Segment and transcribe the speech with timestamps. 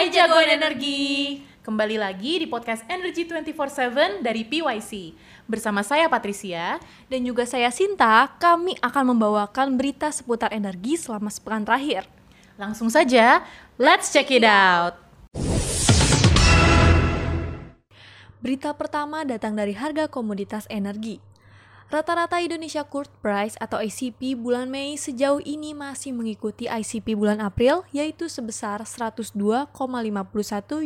[0.00, 1.44] Hai jagoan energi.
[1.60, 5.12] Kembali lagi di podcast Energy 24/7 dari PYC.
[5.44, 6.80] Bersama saya Patricia
[7.12, 12.08] dan juga saya Sinta, kami akan membawakan berita seputar energi selama sepekan terakhir.
[12.56, 13.44] Langsung saja,
[13.76, 14.96] let's check it out.
[18.40, 21.20] Berita pertama datang dari harga komoditas energi.
[21.90, 27.82] Rata-rata Indonesia Crude Price atau ICP bulan Mei sejauh ini masih mengikuti ICP bulan April
[27.90, 29.34] yaitu sebesar 102,51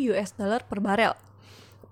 [0.09, 1.13] US dollar per barel.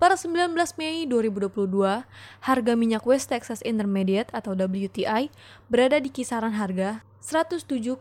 [0.00, 2.08] Per 19 Mei 2022,
[2.40, 5.28] harga minyak West Texas Intermediate atau WTI
[5.68, 8.00] berada di kisaran harga 107,12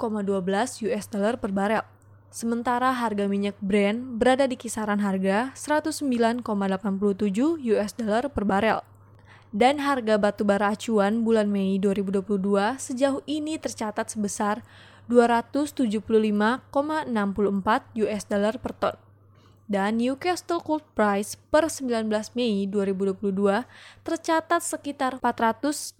[0.88, 1.84] US dollar per barel.
[2.32, 6.48] Sementara harga minyak Brent berada di kisaran harga 109,87
[7.68, 8.80] US dollar per barel
[9.52, 12.24] dan harga batu bara acuan bulan Mei 2022
[12.80, 14.64] sejauh ini tercatat sebesar
[15.12, 16.72] 275,64
[18.00, 18.96] US dollar per ton.
[19.72, 23.64] Dan Newcastle Cold Price per 19 Mei 2022
[24.04, 25.96] tercatat sekitar 412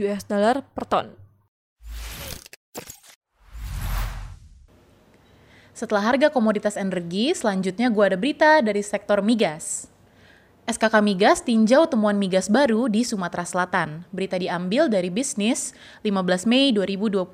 [0.00, 1.06] US dollar per ton.
[5.72, 9.91] Setelah harga komoditas energi, selanjutnya gue ada berita dari sektor migas.
[10.62, 14.06] SKK Migas tinjau temuan migas baru di Sumatera Selatan.
[14.14, 15.74] Berita diambil dari Bisnis
[16.06, 17.26] 15 Mei 2022.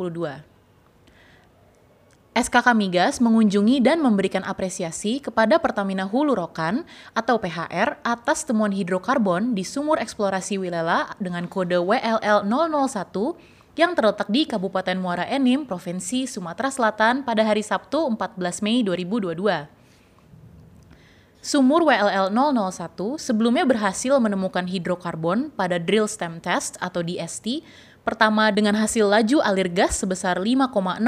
[2.32, 9.52] SKK Migas mengunjungi dan memberikan apresiasi kepada Pertamina Hulu Rokan atau PHR atas temuan hidrokarbon
[9.52, 16.24] di sumur eksplorasi Wilela dengan kode WLL 001 yang terletak di Kabupaten Muara Enim, Provinsi
[16.24, 19.77] Sumatera Selatan pada hari Sabtu 14 Mei 2022.
[21.39, 27.62] Sumur WLL 001 sebelumnya berhasil menemukan hidrokarbon pada drill stem test atau DST
[28.03, 30.98] pertama dengan hasil laju alir gas sebesar 5,69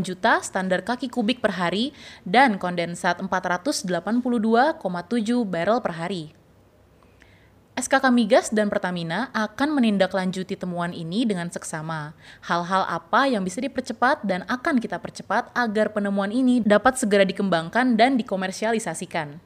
[0.00, 1.92] juta standar kaki kubik per hari
[2.24, 4.80] dan kondensat 482,7
[5.44, 6.32] barrel per hari.
[7.76, 12.16] SKK Migas dan Pertamina akan menindaklanjuti temuan ini dengan seksama.
[12.40, 17.94] Hal-hal apa yang bisa dipercepat dan akan kita percepat agar penemuan ini dapat segera dikembangkan
[17.94, 19.44] dan dikomersialisasikan.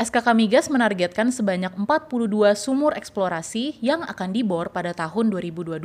[0.00, 5.76] SKK Migas menargetkan sebanyak 42 sumur eksplorasi yang akan dibor pada tahun 2022.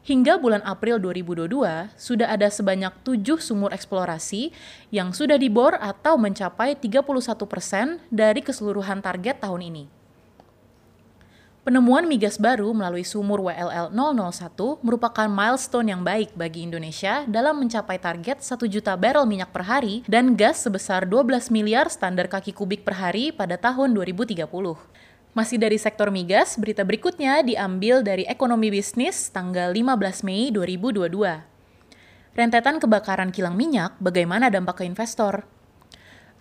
[0.00, 4.56] Hingga bulan April 2022, sudah ada sebanyak 7 sumur eksplorasi
[4.88, 7.04] yang sudah dibor atau mencapai 31
[7.44, 10.01] persen dari keseluruhan target tahun ini.
[11.62, 18.02] Penemuan migas baru melalui sumur WLL 001 merupakan milestone yang baik bagi Indonesia dalam mencapai
[18.02, 22.82] target 1 juta barrel minyak per hari dan gas sebesar 12 miliar standar kaki kubik
[22.82, 24.42] per hari pada tahun 2030.
[25.38, 31.14] Masih dari sektor migas, berita berikutnya diambil dari Ekonomi Bisnis tanggal 15 Mei 2022.
[32.34, 35.46] Rentetan kebakaran kilang minyak, bagaimana dampak ke investor?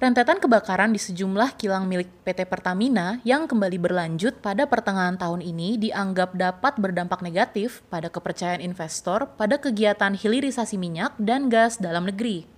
[0.02, 5.78] Rentetan kebakaran di sejumlah kilang milik PT Pertamina yang kembali berlanjut pada pertengahan tahun ini
[5.78, 12.50] dianggap dapat berdampak negatif pada kepercayaan investor pada kegiatan hilirisasi minyak dan gas dalam negeri.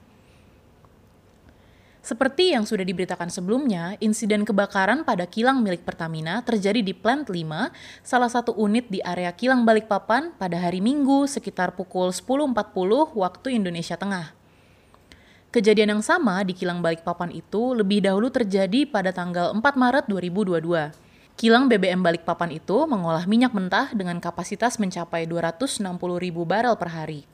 [2.00, 7.44] Seperti yang sudah diberitakan sebelumnya, insiden kebakaran pada kilang milik Pertamina terjadi di Plant 5,
[8.08, 12.56] salah satu unit di area kilang Balikpapan pada hari Minggu sekitar pukul 10.40
[13.20, 14.43] waktu Indonesia Tengah.
[15.54, 20.58] Kejadian yang sama di kilang Balikpapan itu lebih dahulu terjadi pada tanggal 4 Maret 2022.
[21.38, 25.78] Kilang BBM Balikpapan itu mengolah minyak mentah dengan kapasitas mencapai 260
[26.18, 27.30] ribu barel per hari.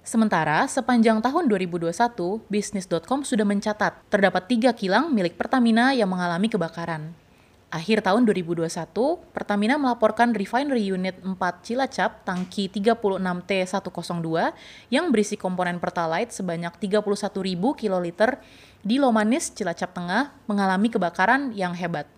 [0.00, 1.92] Sementara, sepanjang tahun 2021,
[2.48, 7.12] Bisnis.com sudah mencatat terdapat tiga kilang milik Pertamina yang mengalami kebakaran.
[7.70, 8.66] Akhir tahun 2021,
[9.30, 14.26] Pertamina melaporkan refinery unit 4 Cilacap tangki 36T102
[14.90, 17.30] yang berisi komponen Pertalite sebanyak 31.000
[17.78, 18.42] kiloliter
[18.82, 22.10] di Lomanis, Cilacap Tengah mengalami kebakaran yang hebat.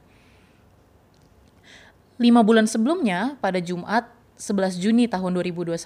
[2.16, 4.08] Lima bulan sebelumnya, pada Jumat
[4.41, 5.76] 11 Juni tahun 2021,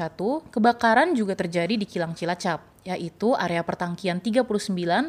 [0.49, 4.47] kebakaran juga terjadi di Kilang Cilacap yaitu area pertangkian 39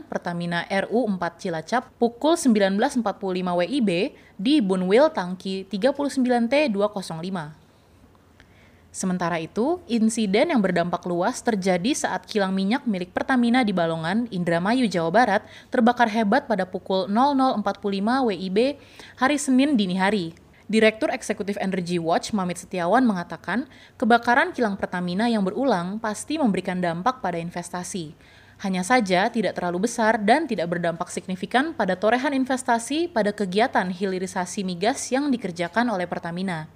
[0.09, 3.05] Pertamina RU 4 Cilacap pukul 19.45
[3.45, 7.67] WIB di Bunwil tangki 39T205.
[8.97, 14.89] Sementara itu, insiden yang berdampak luas terjadi saat kilang minyak milik Pertamina di Balongan, Indramayu,
[14.89, 17.61] Jawa Barat terbakar hebat pada pukul 00.45
[18.33, 18.81] WIB
[19.21, 20.33] hari Senin dini hari
[20.67, 27.23] Direktur Eksekutif Energy Watch Mamit Setiawan mengatakan, kebakaran kilang Pertamina yang berulang pasti memberikan dampak
[27.23, 28.11] pada investasi.
[28.59, 34.67] Hanya saja tidak terlalu besar dan tidak berdampak signifikan pada torehan investasi pada kegiatan hilirisasi
[34.67, 36.67] migas yang dikerjakan oleh Pertamina.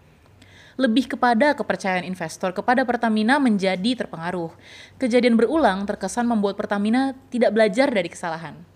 [0.79, 4.55] lebih kepada kepercayaan investor kepada Pertamina menjadi terpengaruh.
[4.97, 8.70] Kejadian berulang terkesan membuat Pertamina tidak belajar dari kesalahan.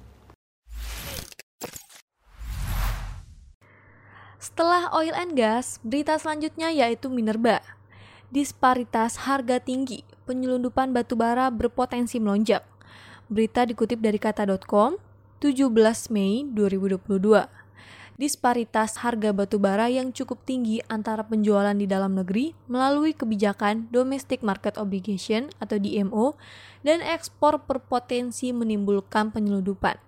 [4.45, 7.65] Setelah oil and gas, berita selanjutnya yaitu Minerba.
[8.30, 12.62] Disparitas harga tinggi, penyelundupan batubara berpotensi melonjak.
[13.25, 15.01] Berita dikutip dari kata.com,
[15.42, 17.09] 17 Mei 2022
[18.21, 24.80] disparitas harga batubara yang cukup tinggi antara penjualan di dalam negeri melalui kebijakan Domestic Market
[24.80, 26.38] Obligation atau DMO
[26.86, 30.00] dan ekspor berpotensi menimbulkan penyelundupan.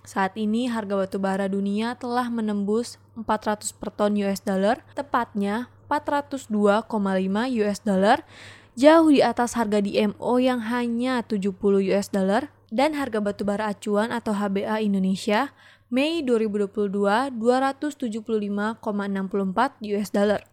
[0.00, 6.88] Saat ini harga batubara dunia telah menembus 400 per ton US dollar, tepatnya 402,5
[7.60, 8.24] US dollar,
[8.78, 11.52] jauh di atas harga DMO yang hanya 70
[11.92, 15.52] US dollar dan harga batubara acuan atau HBA Indonesia
[15.90, 18.78] Mei 2022 275,64
[19.90, 20.46] US dollar.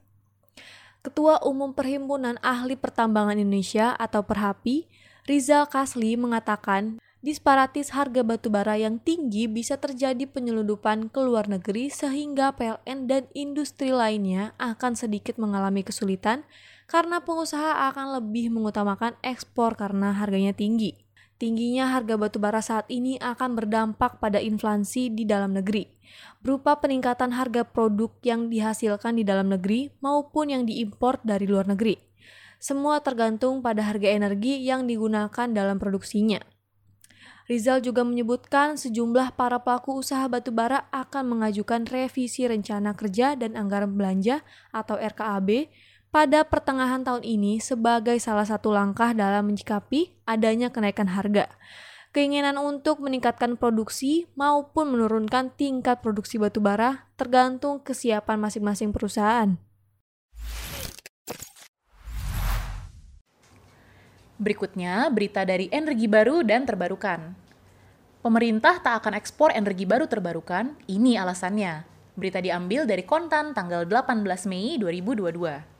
[1.06, 4.90] Ketua Umum Perhimpunan Ahli Pertambangan Indonesia atau Perhapi,
[5.30, 12.54] Rizal Kasli mengatakan, disparatis harga batubara yang tinggi bisa terjadi penyelundupan ke luar negeri sehingga
[12.54, 16.46] PLN dan industri lainnya akan sedikit mengalami kesulitan
[16.88, 20.96] karena pengusaha akan lebih mengutamakan ekspor karena harganya tinggi.
[21.38, 25.86] Tingginya harga batu bara saat ini akan berdampak pada inflasi di dalam negeri,
[26.42, 31.94] berupa peningkatan harga produk yang dihasilkan di dalam negeri maupun yang diimpor dari luar negeri.
[32.58, 36.42] Semua tergantung pada harga energi yang digunakan dalam produksinya.
[37.48, 43.96] Rizal juga menyebutkan sejumlah para pelaku usaha batubara akan mengajukan revisi rencana kerja dan anggaran
[43.96, 44.44] belanja
[44.76, 45.72] atau RKAB
[46.12, 51.48] pada pertengahan tahun ini sebagai salah satu langkah dalam menyikapi adanya kenaikan harga.
[52.12, 59.67] Keinginan untuk meningkatkan produksi maupun menurunkan tingkat produksi batubara tergantung kesiapan masing-masing perusahaan.
[64.38, 67.34] Berikutnya, berita dari energi baru dan terbarukan.
[68.22, 71.82] Pemerintah tak akan ekspor energi baru terbarukan, ini alasannya.
[72.14, 75.78] Berita diambil dari Kontan tanggal 18 Mei 2022.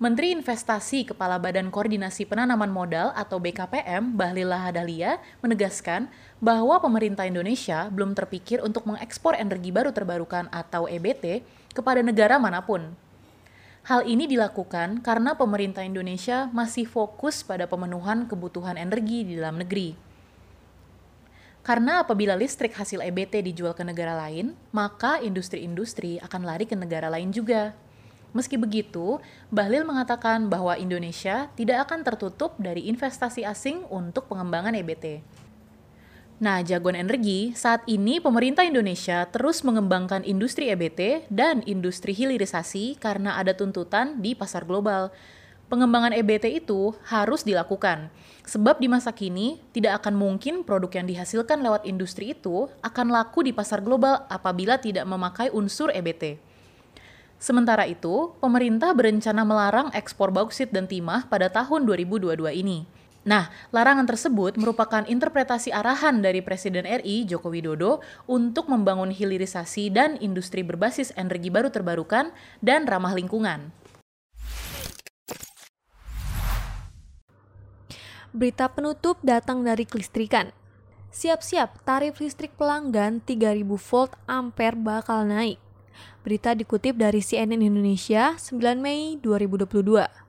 [0.00, 6.08] Menteri Investasi Kepala Badan Koordinasi Penanaman Modal atau BKPM, Bahlil Lahadalia, menegaskan
[6.40, 11.44] bahwa pemerintah Indonesia belum terpikir untuk mengekspor energi baru terbarukan atau EBT
[11.76, 12.96] kepada negara mana pun.
[13.82, 19.98] Hal ini dilakukan karena pemerintah Indonesia masih fokus pada pemenuhan kebutuhan energi di dalam negeri.
[21.66, 27.10] Karena apabila listrik hasil EBT dijual ke negara lain, maka industri-industri akan lari ke negara
[27.10, 27.74] lain juga.
[28.30, 29.18] Meski begitu,
[29.50, 35.26] Bahlil mengatakan bahwa Indonesia tidak akan tertutup dari investasi asing untuk pengembangan EBT.
[36.42, 43.38] Nah, jagoan energi, saat ini pemerintah Indonesia terus mengembangkan industri EBT dan industri hilirisasi karena
[43.38, 45.14] ada tuntutan di pasar global.
[45.70, 48.10] Pengembangan EBT itu harus dilakukan,
[48.42, 53.46] sebab di masa kini tidak akan mungkin produk yang dihasilkan lewat industri itu akan laku
[53.46, 56.42] di pasar global apabila tidak memakai unsur EBT.
[57.38, 63.01] Sementara itu, pemerintah berencana melarang ekspor bauksit dan timah pada tahun 2022 ini.
[63.22, 70.18] Nah, larangan tersebut merupakan interpretasi arahan dari Presiden RI Joko Widodo untuk membangun hilirisasi dan
[70.18, 73.70] industri berbasis energi baru terbarukan dan ramah lingkungan.
[78.32, 80.50] Berita penutup datang dari kelistrikan.
[81.12, 85.60] Siap-siap, tarif listrik pelanggan 3000 volt ampere bakal naik.
[86.24, 90.21] Berita dikutip dari CNN Indonesia 9 Mei 2022.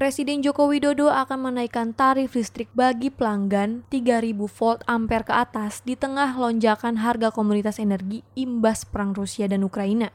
[0.00, 5.92] Presiden Joko Widodo akan menaikkan tarif listrik bagi pelanggan 3000 volt ampere ke atas di
[5.92, 10.08] tengah lonjakan harga komunitas energi imbas perang Rusia dan Ukraina.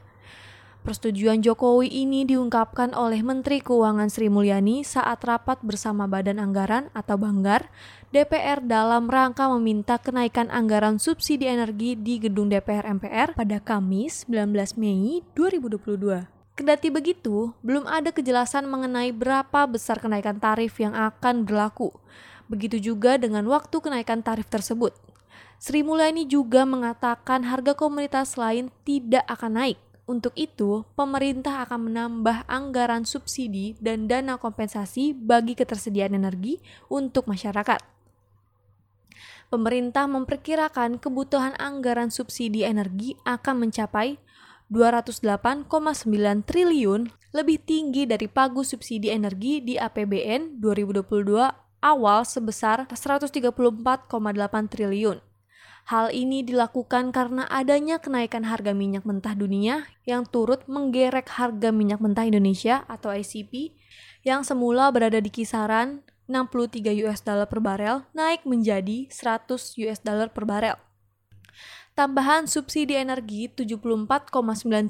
[0.82, 7.14] Persetujuan Jokowi ini diungkapkan oleh Menteri Keuangan Sri Mulyani saat rapat bersama Badan Anggaran atau
[7.14, 7.70] Banggar
[8.10, 14.50] DPR dalam rangka meminta kenaikan anggaran subsidi energi di gedung DPR MPR pada Kamis 19
[14.82, 16.35] Mei 2022.
[16.56, 21.92] Kendati begitu, belum ada kejelasan mengenai berapa besar kenaikan tarif yang akan berlaku.
[22.48, 24.96] Begitu juga dengan waktu kenaikan tarif tersebut.
[25.60, 32.46] Sri Mulyani juga mengatakan harga komunitas lain tidak akan naik untuk itu, pemerintah akan menambah
[32.46, 37.82] anggaran subsidi dan dana kompensasi bagi ketersediaan energi untuk masyarakat.
[39.50, 44.22] Pemerintah memperkirakan kebutuhan anggaran subsidi energi akan mencapai
[44.66, 45.70] 208,9
[46.42, 54.10] triliun, lebih tinggi dari pagu subsidi energi di APBN 2022 awal sebesar 134,8
[54.66, 55.18] triliun.
[55.86, 62.02] Hal ini dilakukan karena adanya kenaikan harga minyak mentah dunia yang turut menggerek harga minyak
[62.02, 63.78] mentah Indonesia atau ICP
[64.26, 70.34] yang semula berada di kisaran 63 US dollar per barel naik menjadi 100 US dollar
[70.34, 70.85] per barel.
[71.96, 74.28] Tambahan subsidi energi 74,9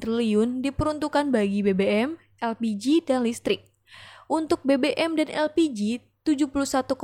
[0.02, 3.62] triliun diperuntukkan bagi BBM, LPG, dan listrik.
[4.26, 6.98] Untuk BBM dan LPG 71,8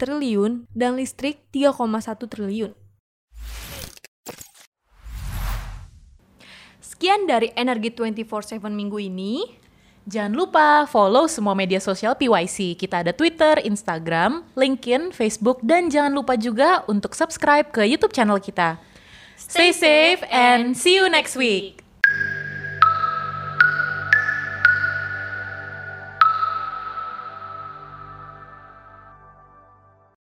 [0.00, 2.72] triliun dan listrik 3,1 triliun.
[6.80, 9.60] Sekian dari Energi 24/7 minggu ini.
[10.08, 12.72] Jangan lupa follow semua media sosial PYC.
[12.72, 18.40] Kita ada Twitter, Instagram, LinkedIn, Facebook, dan jangan lupa juga untuk subscribe ke YouTube channel
[18.40, 18.80] kita.
[19.48, 21.82] Stay safe and see you next week.